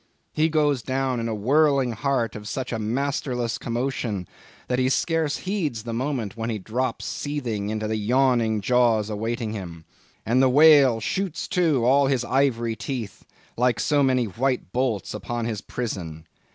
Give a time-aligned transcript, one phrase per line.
[0.33, 4.27] He goes down in the whirling heart of such a masterless commotion
[4.67, 9.51] that he scarce heeds the moment when he drops seething into the yawning jaws awaiting
[9.53, 9.85] him;
[10.25, 13.25] and the whale shoots to all his ivory teeth,
[13.55, 16.25] like so many white bolts, upon his prison.